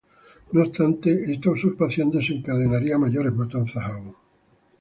No 0.51 0.63
obstante, 0.63 1.31
esta 1.31 1.51
usurpación 1.51 2.09
desencadenaría 2.09 2.97
mayores 2.97 3.35
matanzas 3.35 3.83
aún. 3.83 4.15